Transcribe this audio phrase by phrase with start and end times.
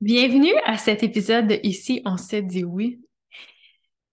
[0.00, 3.02] Bienvenue à cet épisode de Ici, on s'est dit oui.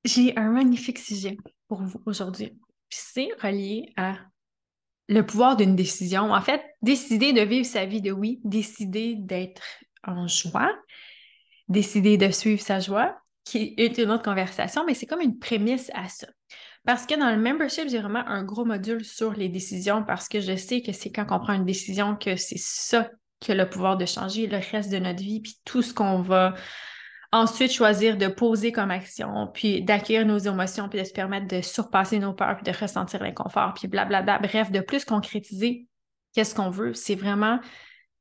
[0.04, 1.38] J'ai un magnifique sujet
[1.70, 2.52] pour vous aujourd'hui.
[2.89, 4.18] C'est relié à
[5.08, 6.34] le pouvoir d'une décision.
[6.34, 9.63] En fait, décider de vivre sa vie de oui, décider d'être
[10.04, 10.75] en joie,
[11.70, 15.89] décider de suivre sa joie, qui est une autre conversation, mais c'est comme une prémisse
[15.93, 16.27] à ça.
[16.85, 20.41] Parce que dans le membership, j'ai vraiment un gros module sur les décisions parce que
[20.41, 23.09] je sais que c'est quand on prend une décision que c'est ça
[23.39, 26.21] qui a le pouvoir de changer le reste de notre vie, puis tout ce qu'on
[26.21, 26.55] va
[27.32, 31.61] ensuite choisir de poser comme action, puis d'accueillir nos émotions, puis de se permettre de
[31.61, 34.39] surpasser nos peurs, puis de ressentir l'inconfort, puis blablabla.
[34.39, 35.88] Bref, de plus concrétiser
[36.33, 36.94] qu'est-ce qu'on veut.
[36.94, 37.59] C'est vraiment,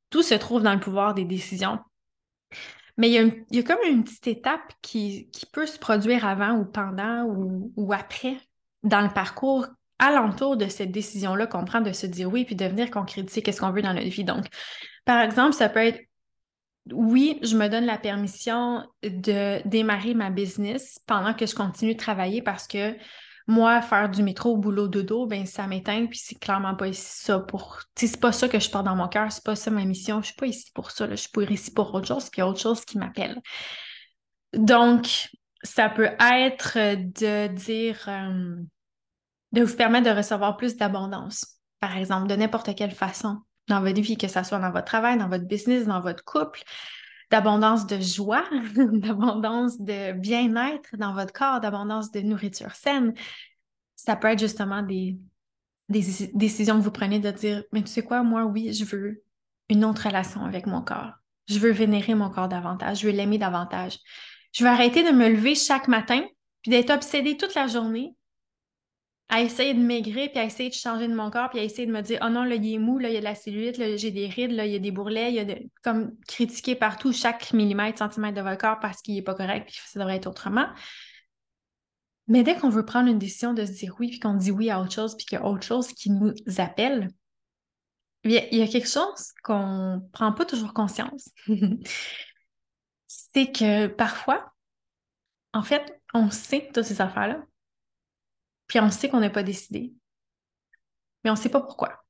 [0.09, 1.79] tout se trouve dans le pouvoir des décisions.
[2.97, 7.23] Mais il y a, comme une petite étape qui, peut se produire avant ou pendant
[7.25, 8.37] ou, ou après
[8.83, 9.67] dans le parcours
[9.99, 13.59] alentour de cette décision-là qu'on prend de se dire oui, puis de venir concrétiser qu'est-ce
[13.59, 14.23] qu'on veut dans notre vie.
[14.23, 14.45] Donc,
[15.07, 16.01] par exemple, ça peut être
[16.91, 21.99] oui, je me donne la permission de démarrer ma business pendant que je continue de
[21.99, 22.95] travailler parce que
[23.45, 26.91] moi, faire du métro au boulot de dos, ben ça m'éteint, puis c'est clairement pas
[26.91, 27.79] ça pour.
[27.95, 30.21] C'est pas ça que je porte dans mon cœur, c'est pas ça ma mission.
[30.21, 32.41] Je suis pas ici pour ça, je suis pas ici pour autre chose, puis il
[32.41, 33.41] y a autre chose qui m'appelle.
[34.53, 35.29] Donc,
[35.63, 38.55] ça peut être de dire euh,
[39.53, 43.37] de vous permettre de recevoir plus d'abondance, par exemple, de n'importe quelle façon
[43.67, 46.63] dans votre vie, que ce soit dans votre travail, dans votre business, dans votre couple,
[47.31, 53.13] d'abondance de joie, d'abondance de bien-être dans votre corps, d'abondance de nourriture saine.
[53.95, 55.17] Ça peut être justement des,
[55.89, 59.23] des décisions que vous prenez de dire, mais tu sais quoi, moi, oui, je veux
[59.69, 61.13] une autre relation avec mon corps.
[61.47, 63.97] Je veux vénérer mon corps davantage, je veux l'aimer davantage.
[64.53, 66.23] Je veux arrêter de me lever chaque matin
[66.61, 68.16] puis d'être obsédée toute la journée
[69.29, 71.85] à essayer de maigrir, puis à essayer de changer de mon corps, puis à essayer
[71.85, 73.35] de me dire, oh non, là, il est mou, là, il y a de la
[73.35, 75.57] cellulite, là, j'ai des rides, là, il y a des bourrelets, il y a de...
[75.83, 79.79] comme critiquer partout chaque millimètre, centimètre de votre corps parce qu'il n'est pas correct, puis
[79.85, 80.67] ça devrait être autrement.
[82.27, 84.69] Mais dès qu'on veut prendre une décision de se dire oui, puis qu'on dit oui
[84.69, 87.09] à autre chose, puis qu'il y a autre chose qui nous appelle,
[88.23, 91.29] il y a, il y a quelque chose qu'on ne prend pas toujours conscience.
[93.07, 94.53] C'est que parfois,
[95.53, 97.45] en fait, on sait toutes ces affaires-là,
[98.67, 99.93] puis on sait qu'on n'a pas décidé,
[101.23, 102.03] mais on ne sait pas pourquoi.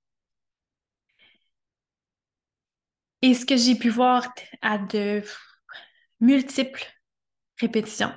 [3.22, 4.32] Et ce que j'ai pu voir
[4.62, 5.24] à de
[6.20, 6.86] multiples
[7.60, 8.14] répétitions,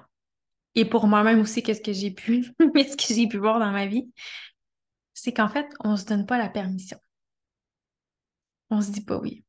[0.75, 3.87] et pour moi-même aussi, qu'est-ce que j'ai pu, ce que j'ai pu voir dans ma
[3.87, 4.12] vie,
[5.15, 6.99] c'est qu'en fait, on ne se donne pas la permission.
[8.71, 9.45] On ne se dit pas oui.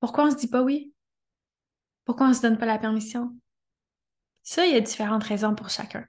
[0.00, 0.92] Pourquoi on ne se dit pas oui?
[2.04, 3.36] Pourquoi on ne se donne pas la permission?
[4.42, 6.06] Ça, il y a différentes raisons pour chacun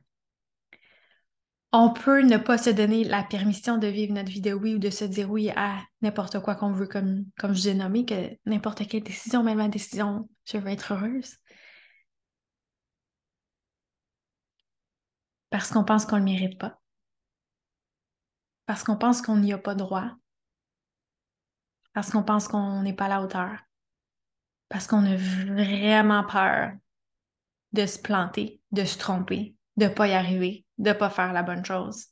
[1.71, 4.79] on peut ne pas se donner la permission de vivre notre vie de oui ou
[4.79, 8.37] de se dire oui à n'importe quoi qu'on veut, comme, comme je l'ai nommé, que
[8.45, 11.37] n'importe quelle décision, même ma décision, je veux être heureuse.
[15.51, 16.79] Parce qu'on pense qu'on ne le mérite pas.
[18.65, 20.11] Parce qu'on pense qu'on n'y a pas droit.
[21.93, 23.59] Parce qu'on pense qu'on n'est pas à la hauteur.
[24.69, 26.73] Parce qu'on a vraiment peur
[27.73, 31.33] de se planter, de se tromper, de ne pas y arriver, de ne pas faire
[31.33, 32.07] la bonne chose.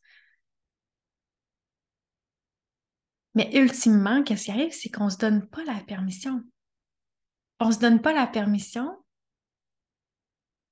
[3.34, 6.44] Mais ultimement, qu'est-ce qui arrive, c'est qu'on ne se donne pas la permission.
[7.60, 9.04] On ne se donne pas la permission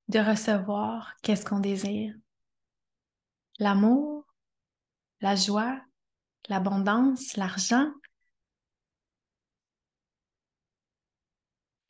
[0.08, 2.16] de recevoir qu'est-ce qu'on désire.
[3.60, 4.26] L'amour,
[5.22, 5.80] la joie,
[6.50, 7.92] l'abondance, l'argent,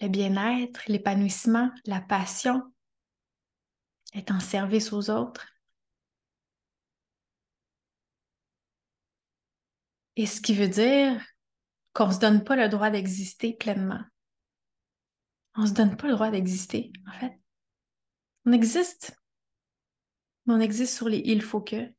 [0.01, 2.61] le bien-être, l'épanouissement, la passion,
[4.13, 5.54] être en service aux autres.
[10.15, 11.21] Et ce qui veut dire
[11.93, 14.03] qu'on ne se donne pas le droit d'exister pleinement.
[15.55, 17.39] On ne se donne pas le droit d'exister, en fait.
[18.45, 19.17] On existe.
[20.45, 21.91] Mais on existe sur les il faut que,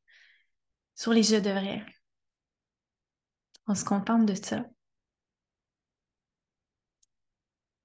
[0.94, 1.84] sur les je devrais.
[3.66, 4.64] On se contente de ça.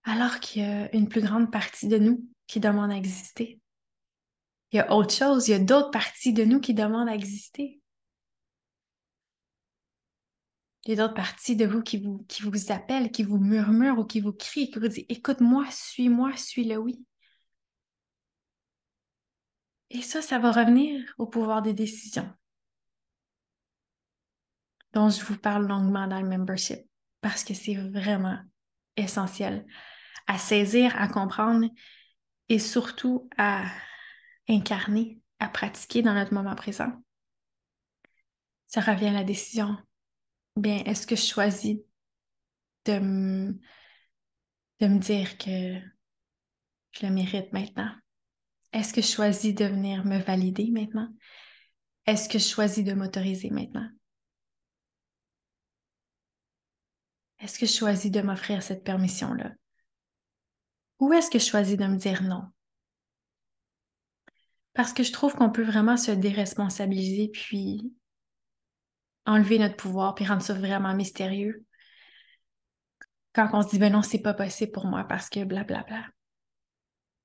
[0.03, 3.59] Alors qu'il y a une plus grande partie de nous qui demande à exister.
[4.71, 7.15] Il y a autre chose, il y a d'autres parties de nous qui demandent à
[7.15, 7.80] exister.
[10.85, 13.99] Il y a d'autres parties de vous qui vous, qui vous appellent, qui vous murmurent
[13.99, 17.05] ou qui vous crient, qui vous disent Écoute-moi, suis-moi, suis le oui.
[19.91, 22.31] Et ça, ça va revenir au pouvoir des décisions,
[24.93, 26.79] dont je vous parle longuement dans le membership,
[27.19, 28.39] parce que c'est vraiment
[28.95, 29.65] essentiel
[30.27, 31.67] à saisir, à comprendre
[32.49, 33.65] et surtout à
[34.47, 36.91] incarner, à pratiquer dans notre moment présent.
[38.67, 39.77] Ça revient à la décision
[40.55, 41.77] bien, est-ce que je choisis
[42.85, 43.59] de me,
[44.79, 45.79] de me dire que
[46.91, 47.91] Je le mérite maintenant?
[48.73, 51.09] Est-ce que je choisis de venir me valider maintenant?
[52.05, 53.87] Est-ce que je choisis de m'autoriser maintenant?
[57.39, 59.51] Est-ce que je choisis de m'offrir cette permission-là?
[60.99, 62.43] Ou est-ce que je choisis de me dire non?
[64.73, 67.93] Parce que je trouve qu'on peut vraiment se déresponsabiliser puis
[69.25, 71.65] enlever notre pouvoir puis rendre ça vraiment mystérieux.
[73.33, 75.83] Quand on se dit, ben non, c'est pas possible pour moi parce que blablabla.
[75.83, 76.07] Bla, bla.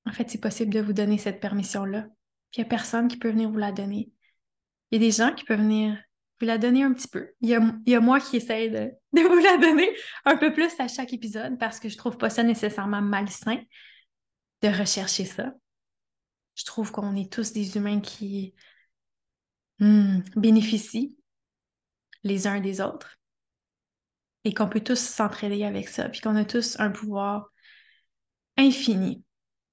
[0.05, 2.03] En fait, c'est possible de vous donner cette permission-là.
[2.51, 4.09] Puis il n'y a personne qui peut venir vous la donner.
[4.89, 6.01] Il y a des gens qui peuvent venir
[6.39, 7.31] vous la donner un petit peu.
[7.41, 9.89] Il y a, moi qui essaie de, de, vous la donner
[10.23, 13.59] un peu plus à chaque épisode parce que je trouve pas ça nécessairement malsain
[14.61, 15.51] de rechercher ça.
[16.55, 18.55] Je trouve qu'on est tous des humains qui
[19.79, 21.16] hmm, bénéficient
[22.23, 23.17] les uns des autres
[24.43, 27.51] et qu'on peut tous s'entraider avec ça, puis qu'on a tous un pouvoir
[28.55, 29.23] infini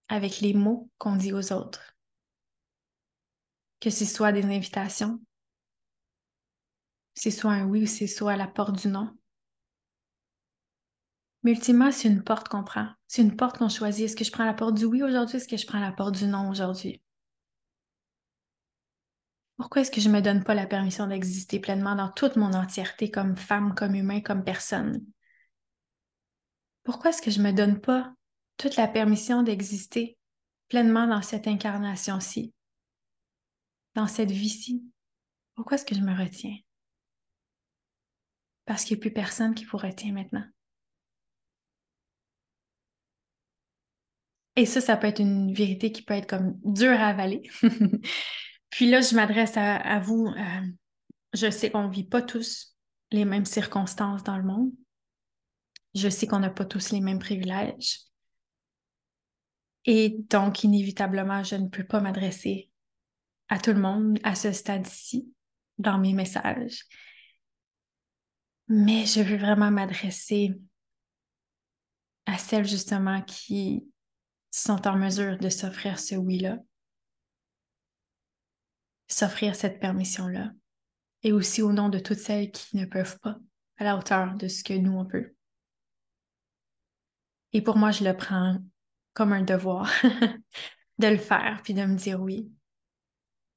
[0.08, 1.96] avec les mots qu'on dit aux autres.
[3.81, 5.20] Que ce soit des invitations,
[7.14, 9.17] c'est soit un oui ou c'est soit la porte du non.
[11.44, 12.88] Mais ultimement, c'est une porte qu'on prend.
[13.06, 14.06] C'est une porte qu'on choisit.
[14.06, 15.37] Est-ce que je prends la porte du oui aujourd'hui?
[15.37, 17.03] Est-ce que je prends la porte du non aujourd'hui?
[19.56, 22.52] Pourquoi est-ce que je ne me donne pas la permission d'exister pleinement dans toute mon
[22.54, 25.04] entièreté comme femme, comme humain, comme personne?
[26.82, 28.12] Pourquoi est-ce que je ne me donne pas
[28.56, 30.18] toute la permission d'exister
[30.68, 32.52] pleinement dans cette incarnation-ci,
[33.94, 34.84] dans cette vie-ci?
[35.54, 36.56] Pourquoi est-ce que je me retiens?
[38.66, 40.44] Parce qu'il n'y a plus personne qui vous retient maintenant.
[44.56, 47.42] Et ça, ça peut être une vérité qui peut être comme dure à avaler.
[48.74, 50.26] Puis là, je m'adresse à, vous.
[50.26, 50.66] Euh,
[51.32, 52.76] je sais qu'on ne vit pas tous
[53.12, 54.72] les mêmes circonstances dans le monde.
[55.94, 58.00] Je sais qu'on n'a pas tous les mêmes privilèges.
[59.84, 62.68] Et donc, inévitablement, je ne peux pas m'adresser
[63.48, 65.32] à tout le monde à ce stade-ci
[65.78, 66.82] dans mes messages.
[68.66, 70.52] Mais je veux vraiment m'adresser
[72.26, 73.86] à celles justement qui
[74.50, 76.58] sont en mesure de s'offrir ce oui-là,
[79.06, 80.52] s'offrir cette permission-là,
[81.22, 83.38] et aussi au nom de toutes celles qui ne peuvent pas
[83.78, 85.34] à la hauteur de ce que nous, on peut.
[87.52, 88.58] Et pour moi, je le prends
[89.14, 89.90] comme un devoir
[90.98, 92.50] de le faire, puis de me dire oui.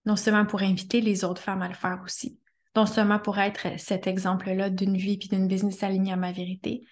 [0.06, 2.40] Non seulement pour inviter les autres femmes à le faire aussi,
[2.76, 6.88] non seulement pour être cet exemple-là d'une vie puis d'une business alignée à ma vérité,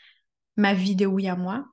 [0.58, 1.66] ma vie de oui à moi,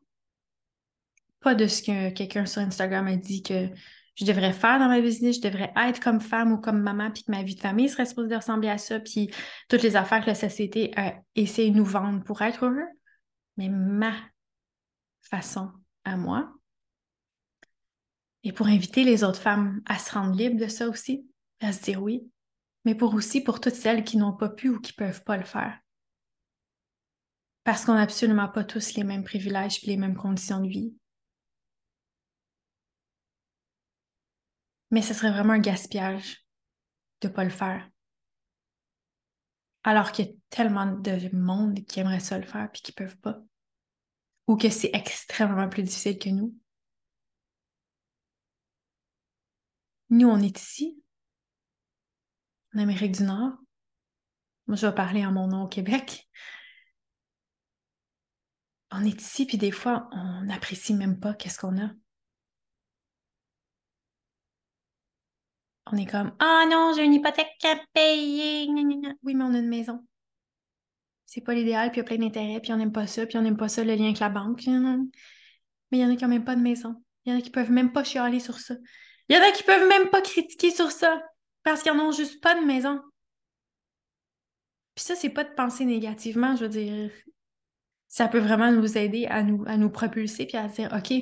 [1.41, 3.69] pas de ce que quelqu'un sur Instagram a dit que
[4.15, 7.25] je devrais faire dans ma business, je devrais être comme femme ou comme maman, puis
[7.25, 9.31] que ma vie de famille serait supposée ressembler à ça, puis
[9.69, 12.89] toutes les affaires que la société a essayé de nous vendre pour être heureux.
[13.57, 14.13] Mais ma
[15.23, 15.71] façon
[16.05, 16.53] à moi,
[18.45, 21.27] et pour inviter les autres femmes à se rendre libres de ça aussi,
[21.61, 22.29] à se dire oui,
[22.85, 25.37] mais pour aussi pour toutes celles qui n'ont pas pu ou qui ne peuvent pas
[25.37, 25.79] le faire.
[27.65, 30.93] Parce qu'on n'a absolument pas tous les mêmes privilèges et les mêmes conditions de vie.
[34.93, 36.47] Mais ce serait vraiment un gaspillage
[37.23, 37.89] de ne pas le faire.
[39.85, 43.05] Alors qu'il y a tellement de monde qui aimerait ça le faire puis qui ne
[43.05, 43.41] peuvent pas.
[44.47, 46.55] Ou que c'est extrêmement plus difficile que nous.
[50.11, 51.03] Nous, on est ici,
[52.75, 53.53] en Amérique du Nord.
[54.67, 56.29] Moi, je vais parler en mon nom au Québec.
[58.91, 61.91] On est ici, puis des fois, on n'apprécie même pas qu'est-ce qu'on a.
[65.87, 68.69] On est comme Ah non, j'ai une hypothèque à payer.
[69.23, 70.05] Oui, mais on a une maison.
[71.27, 73.39] C'est pas l'idéal, puis il y a plein d'intérêts, puis on n'aime pas ça, puis
[73.39, 74.63] on n'aime pas ça, le lien avec la banque.
[74.67, 77.03] Mais il y en a qui n'ont même pas de maison.
[77.25, 78.75] Il y en a qui peuvent même pas chialer sur ça.
[79.29, 81.23] Il y en a qui peuvent même pas critiquer sur ça
[81.63, 83.01] parce qu'ils n'en ont juste pas de maison.
[84.95, 87.11] Puis ça, c'est pas de penser négativement, je veux dire.
[88.09, 91.15] Ça peut vraiment nous aider à nous, à nous propulser puis à dire OK,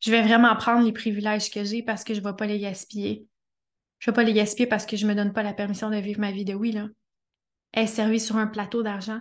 [0.00, 2.58] je vais vraiment prendre les privilèges que j'ai parce que je ne vais pas les
[2.58, 3.26] gaspiller.
[3.98, 5.90] Je ne vais pas les gaspiller parce que je ne me donne pas la permission
[5.90, 6.88] de vivre ma vie de oui, là.
[7.74, 9.20] Être servi sur un plateau d'argent.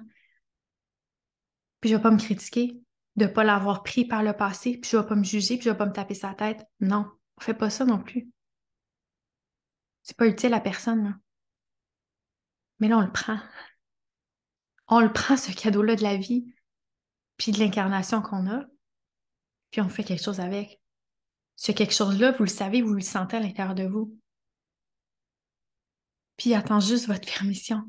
[1.82, 2.80] Puis je ne vais pas me critiquer
[3.16, 5.56] de ne pas l'avoir pris par le passé, puis je ne vais pas me juger,
[5.56, 6.66] puis je ne vais pas me taper sa tête.
[6.80, 7.06] Non.
[7.38, 8.30] On fait pas ça non plus.
[10.04, 11.20] C'est pas utile à personne.
[12.80, 13.40] Mais là, on le prend.
[14.88, 16.54] On le prend, ce cadeau-là de la vie,
[17.38, 18.66] puis de l'incarnation qu'on a,
[19.72, 20.80] puis on fait quelque chose avec.
[21.56, 24.16] Ce quelque chose-là, vous le savez, vous le sentez à l'intérieur de vous.
[26.38, 27.84] Puis il attend juste votre permission.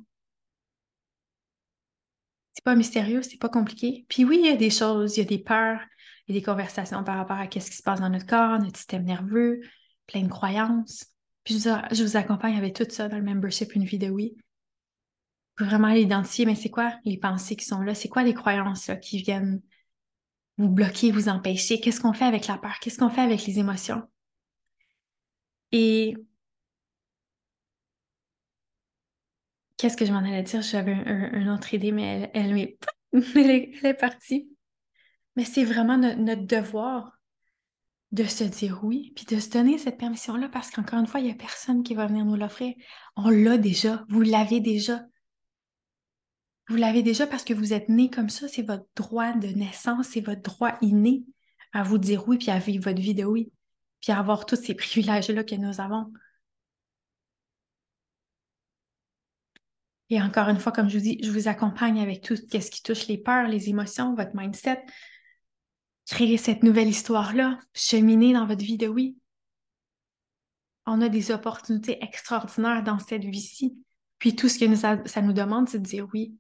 [2.53, 4.07] C'est pas mystérieux, c'est pas compliqué.
[4.09, 5.81] Puis oui, il y a des choses, il y a des peurs,
[6.29, 9.05] et des conversations par rapport à ce qui se passe dans notre corps, notre système
[9.05, 9.61] nerveux,
[10.07, 11.07] plein de croyances.
[11.45, 14.37] Puis je vous, accompagne avec tout ça dans le membership Une vie de oui.
[15.57, 17.95] Pour vraiment identifier, mais c'est quoi les pensées qui sont là?
[17.95, 19.63] C'est quoi les croyances qui viennent
[20.59, 21.81] vous bloquer, vous empêcher?
[21.81, 22.79] Qu'est-ce qu'on fait avec la peur?
[22.81, 24.03] Qu'est-ce qu'on fait avec les émotions?
[25.73, 26.15] Et
[29.77, 30.63] qu'est-ce que je m'en allais dire?
[30.63, 34.51] J'avais une autre idée, mais elle, est, partie.
[35.37, 37.13] Mais c'est vraiment notre devoir
[38.13, 41.25] de se dire oui, puis de se donner cette permission-là, parce qu'encore une fois, il
[41.25, 42.75] n'y a personne qui va venir nous l'offrir.
[43.17, 45.03] On l'a déjà, vous l'avez déjà.
[46.69, 50.09] Vous l'avez déjà parce que vous êtes né comme ça, c'est votre droit de naissance,
[50.09, 51.25] c'est votre droit inné
[51.73, 53.53] à vous dire oui, puis à vivre votre vie de oui,
[54.01, 56.13] puis à avoir tous ces privilèges-là que nous avons.
[60.11, 62.83] Et encore une fois, comme je vous dis, je vous accompagne avec tout ce qui
[62.83, 64.85] touche les peurs, les émotions, votre mindset.
[66.09, 69.17] Créer cette nouvelle histoire-là, cheminer dans votre vie de oui.
[70.87, 73.77] On a des opportunités extraordinaires dans cette vie-ci.
[74.19, 74.75] Puis tout ce que
[75.09, 76.37] ça nous demande, c'est de dire oui.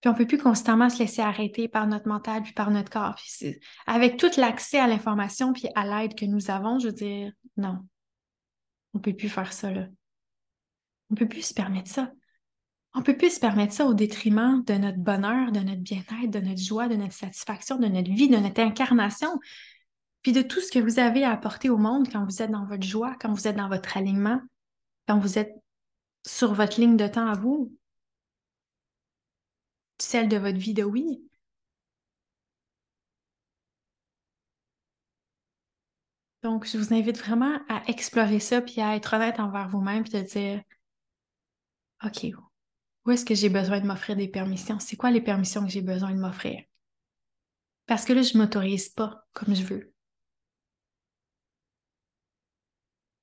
[0.00, 2.90] Puis on ne peut plus constamment se laisser arrêter par notre mental puis par notre
[2.90, 3.18] corps.
[3.86, 7.78] avec tout l'accès à l'information puis à l'aide que nous avons, je veux dire, non.
[8.92, 9.86] On ne peut plus faire ça, là.
[11.14, 12.10] On peut plus se permettre ça.
[12.92, 16.40] On peut plus se permettre ça au détriment de notre bonheur, de notre bien-être, de
[16.40, 19.38] notre joie, de notre satisfaction, de notre vie, de notre incarnation,
[20.22, 22.66] puis de tout ce que vous avez à apporter au monde quand vous êtes dans
[22.66, 24.40] votre joie, quand vous êtes dans votre alignement,
[25.06, 25.54] quand vous êtes
[26.26, 27.72] sur votre ligne de temps à vous,
[30.00, 31.22] celle de votre vie de oui.
[36.42, 40.12] Donc, je vous invite vraiment à explorer ça, puis à être honnête envers vous-même, puis
[40.12, 40.60] de dire,
[42.04, 42.26] OK,
[43.04, 44.78] où est-ce que j'ai besoin de m'offrir des permissions?
[44.78, 46.62] C'est quoi les permissions que j'ai besoin de m'offrir?
[47.86, 49.94] Parce que là, je ne m'autorise pas comme je veux.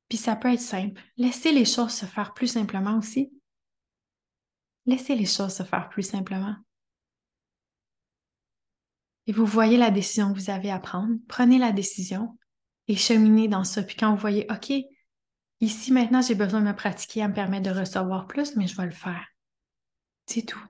[0.09, 1.01] Puis ça peut être simple.
[1.17, 3.31] Laissez les choses se faire plus simplement aussi.
[4.85, 6.55] Laissez les choses se faire plus simplement.
[9.27, 11.15] Et vous voyez la décision que vous avez à prendre.
[11.27, 12.37] Prenez la décision
[12.87, 13.83] et cheminez dans ça.
[13.83, 14.73] Puis quand vous voyez, OK,
[15.61, 18.75] ici maintenant, j'ai besoin de me pratiquer à me permettre de recevoir plus, mais je
[18.75, 19.25] vais le faire.
[20.25, 20.63] C'est tout.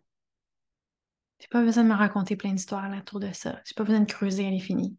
[1.40, 3.60] J'ai pas besoin de me raconter plein d'histoires autour de ça.
[3.66, 4.96] J'ai pas besoin de creuser à l'infini.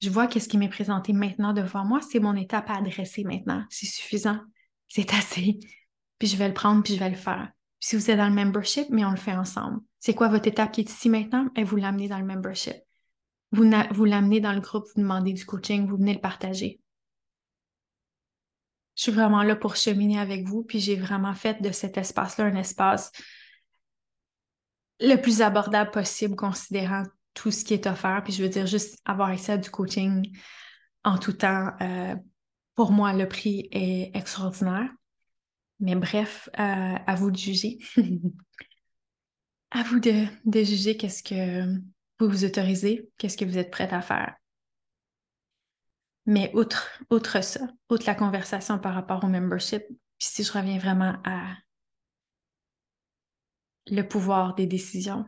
[0.00, 3.64] Je vois qu'est-ce qui m'est présenté maintenant devant moi, c'est mon étape à adresser maintenant.
[3.68, 4.40] C'est suffisant.
[4.88, 5.58] C'est assez.
[6.18, 7.50] Puis je vais le prendre, puis je vais le faire.
[7.78, 9.80] Puis si vous êtes dans le membership, mais on le fait ensemble.
[9.98, 11.48] C'est quoi votre étape qui est ici maintenant?
[11.56, 12.76] Et vous l'amenez dans le membership.
[13.52, 16.80] Vous, vous l'amenez dans le groupe, vous demandez du coaching, vous venez le partager.
[19.00, 22.44] Je suis vraiment là pour cheminer avec vous, puis j'ai vraiment fait de cet espace-là
[22.44, 23.10] un espace
[25.00, 28.20] le plus abordable possible considérant tout ce qui est offert.
[28.22, 30.30] Puis je veux dire, juste avoir accès à du coaching
[31.02, 32.14] en tout temps, euh,
[32.74, 34.90] pour moi, le prix est extraordinaire.
[35.78, 37.78] Mais bref, euh, à vous de juger.
[39.70, 41.64] à vous de, de juger qu'est-ce que
[42.18, 44.34] vous vous autorisez, qu'est-ce que vous êtes prête à faire.
[46.26, 51.16] Mais outre, ça, outre la conversation par rapport au membership, puis si je reviens vraiment
[51.24, 51.56] à
[53.86, 55.24] le pouvoir des décisions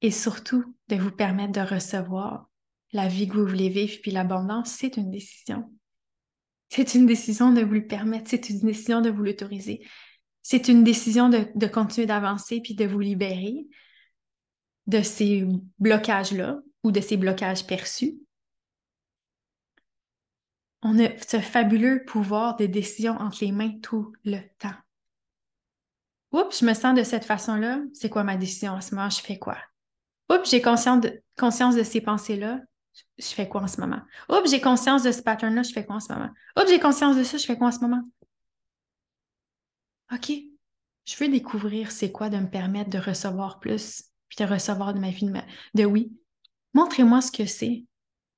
[0.00, 2.48] et surtout de vous permettre de recevoir
[2.92, 5.70] la vie que vous voulez vivre, puis l'abondance, c'est une décision.
[6.70, 9.86] C'est une décision de vous le permettre, c'est une décision de vous l'autoriser.
[10.42, 13.66] C'est une décision de, de continuer d'avancer puis de vous libérer
[14.86, 15.46] de ces
[15.78, 18.18] blocages-là ou de ces blocages perçus.
[20.82, 24.76] On a ce fabuleux pouvoir de décision entre les mains tout le temps.
[26.32, 27.80] Oups, je me sens de cette façon-là.
[27.94, 29.10] C'est quoi ma décision en ce moment?
[29.10, 29.56] Je fais quoi?
[30.30, 32.60] Oups, j'ai conscience de, conscience de ces pensées-là.
[33.16, 34.00] Je fais quoi en ce moment?
[34.28, 35.62] Oups, j'ai conscience de ce pattern-là.
[35.62, 36.30] Je fais quoi en ce moment?
[36.56, 37.38] Oups, j'ai conscience de ça.
[37.38, 38.02] Je fais quoi en ce moment?
[40.12, 40.30] OK.
[41.08, 45.00] Je veux découvrir c'est quoi de me permettre de recevoir plus, puis de recevoir de
[45.00, 45.30] ma vie
[45.74, 46.12] de, oui.
[46.74, 47.86] Montrez-moi ce que c'est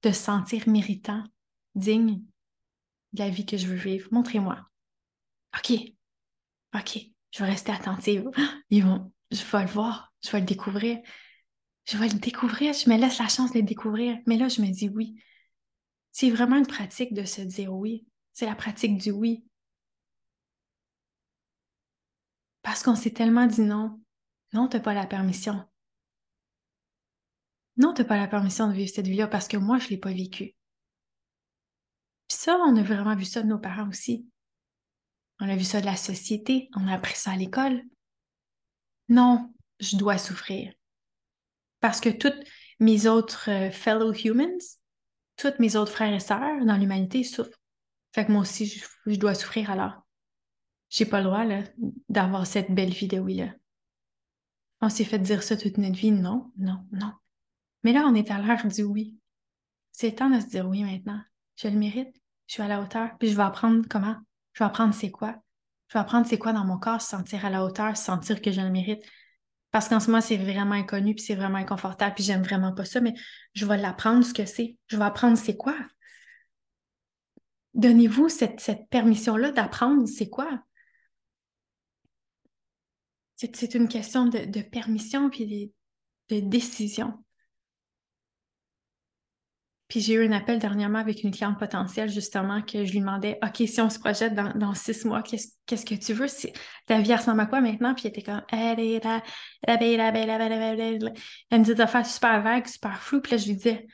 [0.05, 1.25] de se sentir méritant,
[1.75, 2.23] digne
[3.12, 4.09] de la vie que je veux vivre.
[4.12, 4.59] Montrez-moi.
[5.57, 5.73] OK.
[6.75, 8.31] OK je vais rester attentive.
[8.71, 10.99] Ils vont, je vais le voir, je vais le découvrir.
[11.87, 14.19] Je vais le découvrir, je me laisse la chance de le découvrir.
[14.27, 15.21] Mais là, je me dis oui.
[16.12, 18.07] C'est vraiment une pratique de se dire oui.
[18.33, 19.45] C'est la pratique du oui.
[22.62, 24.00] Parce qu'on s'est tellement dit non.
[24.53, 25.65] Non, tu n'as pas la permission.
[27.77, 29.91] Non, tu n'as pas la permission de vivre cette vie-là parce que moi, je ne
[29.91, 30.55] l'ai pas vécue.
[32.31, 34.25] Puis ça, on a vraiment vu ça de nos parents aussi.
[35.41, 37.83] On a vu ça de la société, on a appris ça à l'école.
[39.09, 40.73] Non, je dois souffrir.
[41.81, 42.33] Parce que tout,
[42.79, 44.63] mes autres euh, fellow humans,
[45.37, 47.59] tous mes autres frères et sœurs dans l'humanité souffrent.
[48.15, 50.07] Fait que moi aussi, je, dois souffrir alors.
[50.89, 51.45] J'ai pas le droit
[52.09, 53.53] d'avoir cette belle vie de oui-là.
[54.81, 56.13] On s'est fait dire ça toute notre vie.
[56.13, 57.13] Non, non, non.
[57.83, 59.19] Mais là, on est à l'heure du oui.
[59.91, 61.21] C'est temps de se dire oui maintenant.
[61.57, 62.20] Je le mérite.
[62.50, 63.11] Je suis à la hauteur.
[63.21, 64.16] Puis je vais apprendre comment.
[64.54, 65.37] Je vais apprendre c'est quoi.
[65.87, 68.50] Je vais apprendre c'est quoi dans mon corps, se sentir à la hauteur, sentir que
[68.50, 69.04] je le mérite.
[69.71, 72.85] Parce qu'en ce moment, c'est vraiment inconnu, puis c'est vraiment inconfortable, puis j'aime vraiment pas
[72.85, 73.14] ça, mais
[73.54, 74.76] je vais l'apprendre ce que c'est.
[74.88, 75.76] Je vais apprendre c'est quoi.
[77.75, 80.50] Donnez-vous cette, cette permission-là d'apprendre c'est quoi.
[83.37, 85.73] C'est une question de, de permission puis
[86.30, 87.14] de décision.
[89.91, 93.41] Puis j'ai eu un appel dernièrement avec une cliente potentielle, justement, que je lui demandais
[93.43, 96.29] OK, si on se projette dans, six mois, qu'est-ce que tu veux?
[96.87, 97.93] Ta vie ressemble à quoi maintenant?
[97.93, 98.77] Puis elle était comme Elle
[101.59, 103.21] me dit des affaires super vagues, super floues.
[103.21, 103.89] Puis là, je lui disais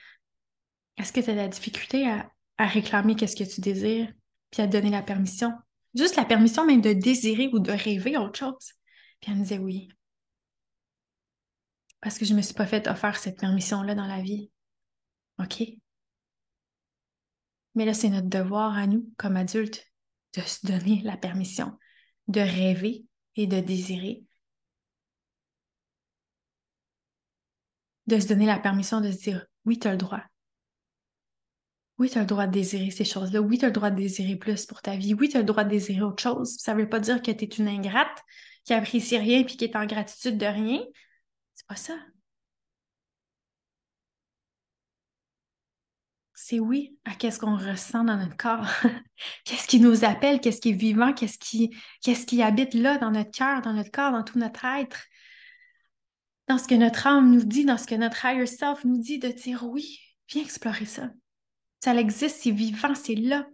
[0.99, 4.12] Est-ce que tu as de la difficulté à, à réclamer qu'est-ce que tu désires?
[4.50, 5.55] Puis à te donner la permission.
[5.95, 8.75] Juste la permission même de désirer ou de rêver autre chose.
[9.23, 9.88] Puis elle me disait oui.
[12.03, 14.50] Parce que je ne me suis pas fait offrir cette permission-là dans la vie.
[15.38, 15.62] OK?
[17.76, 19.87] Mais là, c'est notre devoir à nous, comme adultes,
[20.35, 21.78] de se donner la permission
[22.26, 23.04] de rêver
[23.37, 24.25] et de désirer.
[28.06, 30.23] De se donner la permission de se dire oui, tu as le droit.
[31.99, 33.40] Oui, tu as le droit de désirer ces choses-là.
[33.40, 35.14] Oui, tu as le droit de désirer plus pour ta vie.
[35.14, 36.56] Oui, tu as le droit de désirer autre chose.
[36.59, 38.23] Ça ne veut pas dire que tu es une ingrate
[38.64, 40.83] qui apprécie rien et qui est en gratitude de rien.
[41.54, 41.97] C'est pas ça.
[46.49, 48.69] C'est oui à qu'est-ce qu'on ressent dans notre corps.
[49.45, 53.11] qu'est-ce qui nous appelle, qu'est-ce qui est vivant, qu'est-ce qui, qu'est-ce qui habite là dans
[53.11, 55.07] notre cœur, dans notre corps, dans tout notre être.
[56.47, 59.19] Dans ce que notre âme nous dit, dans ce que notre higher self nous dit,
[59.19, 59.99] de dire oui,
[60.29, 61.11] viens explorer ça.
[61.83, 63.45] Ça existe, c'est vivant, c'est là.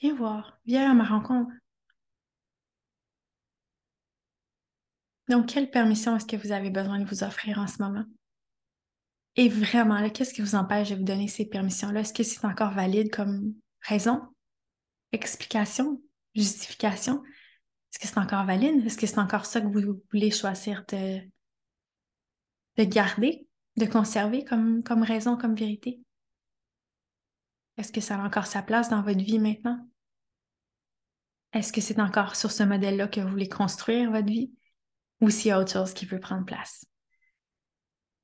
[0.00, 1.52] Viens voir, viens à ma rencontre.
[5.28, 8.06] Donc, quelle permission est-ce que vous avez besoin de vous offrir en ce moment?
[9.36, 12.00] Et vraiment, qu'est-ce qui vous empêche de vous donner ces permissions-là?
[12.00, 14.22] Est-ce que c'est encore valide comme raison,
[15.12, 16.00] explication,
[16.34, 17.22] justification?
[17.24, 18.86] Est-ce que c'est encore valide?
[18.86, 21.20] Est-ce que c'est encore ça que vous voulez choisir de,
[22.76, 26.00] de garder, de conserver comme, comme raison, comme vérité?
[27.76, 29.88] Est-ce que ça a encore sa place dans votre vie maintenant?
[31.52, 34.52] Est-ce que c'est encore sur ce modèle-là que vous voulez construire votre vie?
[35.20, 36.84] Ou s'il y a autre chose qui peut prendre place?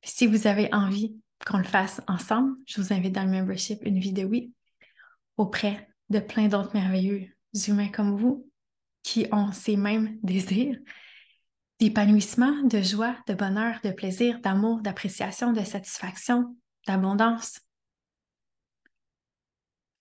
[0.03, 3.99] Si vous avez envie qu'on le fasse ensemble, je vous invite dans le membership Une
[3.99, 4.53] vie de oui
[5.37, 7.29] auprès de plein d'autres merveilleux
[7.69, 8.49] humains comme vous
[9.03, 10.79] qui ont ces mêmes désirs
[11.79, 16.55] d'épanouissement, de joie, de bonheur, de plaisir, d'amour, d'appréciation, de satisfaction,
[16.87, 17.61] d'abondance.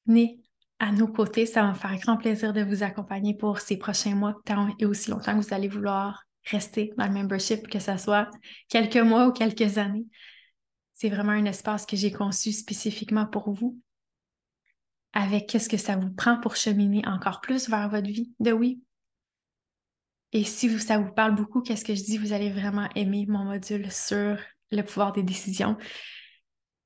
[0.06, 0.42] Venez
[0.80, 4.14] à nos côtés, ça va me faire grand plaisir de vous accompagner pour ces prochains
[4.14, 4.36] mois,
[4.80, 8.30] et aussi longtemps que vous allez vouloir rester dans le membership, que ce soit
[8.68, 10.06] quelques mois ou quelques années.
[10.94, 13.80] C'est vraiment un espace que j'ai conçu spécifiquement pour vous,
[15.14, 18.32] avec qu'est-ce que ça vous prend pour cheminer encore plus vers votre vie?
[18.40, 18.82] De oui.
[20.32, 23.46] Et si ça vous parle beaucoup, qu'est-ce que je dis, vous allez vraiment aimer mon
[23.46, 24.38] module sur
[24.72, 25.78] le pouvoir des décisions.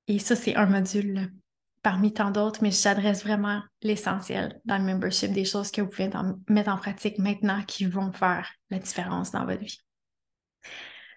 [0.08, 1.34] Et ça, c'est un module
[1.84, 6.10] parmi tant d'autres, mais j'adresse vraiment l'essentiel dans le membership des choses que vous pouvez
[6.50, 9.80] mettre en pratique maintenant qui vont faire la différence dans votre vie.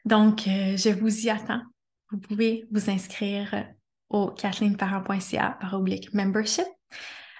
[0.04, 1.62] Donc, euh, je vous y attends.
[2.10, 3.66] Vous pouvez vous inscrire
[4.08, 6.66] au kathleenparent.ca par oblique membership.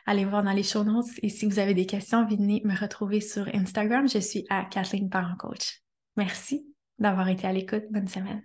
[0.06, 3.20] Allez voir dans les show notes et si vous avez des questions, venez me retrouver
[3.20, 4.08] sur Instagram.
[4.08, 5.80] Je suis à Kathleen Parent Coach.
[6.16, 6.66] Merci
[6.98, 7.84] d'avoir été à l'écoute.
[7.90, 8.42] Bonne semaine.